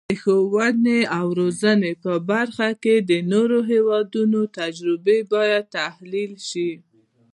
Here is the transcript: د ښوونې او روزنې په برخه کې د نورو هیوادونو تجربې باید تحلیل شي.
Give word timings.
د 0.09 0.11
ښوونې 0.21 0.99
او 1.17 1.25
روزنې 1.39 1.91
په 2.03 2.13
برخه 2.31 2.67
کې 2.83 2.95
د 3.09 3.11
نورو 3.31 3.57
هیوادونو 3.71 4.39
تجربې 4.59 5.17
باید 5.33 5.63
تحلیل 5.77 6.33
شي. 6.49 6.71